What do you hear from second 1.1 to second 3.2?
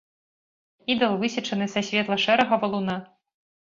высечаны са светла-шэрага валуна.